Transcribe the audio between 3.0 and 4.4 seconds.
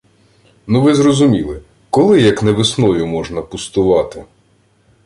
можна пустувати?